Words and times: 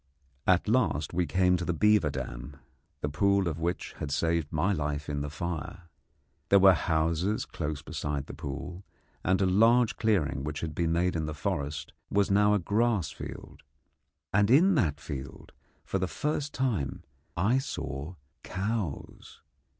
At 0.47 0.67
last 0.67 1.13
we 1.13 1.27
came 1.27 1.57
to 1.57 1.63
the 1.63 1.75
beaver 1.75 2.09
dam, 2.09 2.57
the 3.01 3.07
pool 3.07 3.47
of 3.47 3.59
which 3.59 3.93
had 3.99 4.09
saved 4.09 4.51
my 4.51 4.73
life 4.73 5.07
in 5.07 5.21
the 5.21 5.29
fire. 5.29 5.83
There 6.49 6.57
were 6.57 6.73
houses 6.73 7.45
close 7.45 7.83
beside 7.83 8.25
the 8.25 8.33
pool, 8.33 8.83
and 9.23 9.39
a 9.43 9.45
large 9.45 9.97
clearing 9.97 10.43
which 10.43 10.61
had 10.61 10.73
been 10.73 10.91
made 10.91 11.15
in 11.15 11.27
the 11.27 11.35
forest 11.35 11.93
was 12.09 12.31
now 12.31 12.55
a 12.55 12.59
grass 12.59 13.11
field, 13.11 13.61
and 14.33 14.49
in 14.49 14.73
that 14.73 14.99
field 14.99 15.51
for 15.85 15.99
the 15.99 16.07
first 16.07 16.51
time 16.51 17.03
I 17.37 17.59
saw 17.59 18.15
cows. 18.41 19.41